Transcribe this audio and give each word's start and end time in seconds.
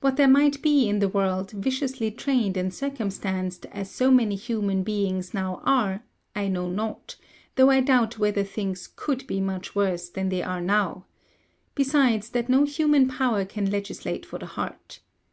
What 0.00 0.14
there 0.16 0.28
might 0.28 0.62
be 0.62 0.88
in 0.88 1.00
the 1.00 1.08
world, 1.08 1.50
viciously 1.50 2.12
trained 2.12 2.56
and 2.56 2.72
circumstanced 2.72 3.66
as 3.72 3.90
so 3.90 4.12
many 4.12 4.36
human 4.36 4.84
beings 4.84 5.34
now 5.34 5.60
are, 5.64 6.04
I 6.36 6.46
know 6.46 6.68
not, 6.70 7.16
though 7.56 7.70
I 7.70 7.80
doubt 7.80 8.16
whether 8.16 8.44
things 8.44 8.86
could 8.94 9.26
be 9.26 9.40
much 9.40 9.74
worse 9.74 10.08
than 10.08 10.28
they 10.28 10.44
are 10.44 10.60
now; 10.60 11.06
besides 11.74 12.30
that 12.30 12.48
no 12.48 12.62
human 12.62 13.08
power 13.08 13.44
can 13.44 13.68
legislate 13.68 14.24
for 14.24 14.38
the 14.38 14.46
heart. 14.46 15.00